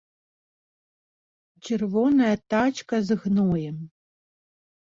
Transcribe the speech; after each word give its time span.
Чырвоная 1.69 2.31
тачка 2.55 2.95
з 3.11 3.21
гноем. 3.27 3.77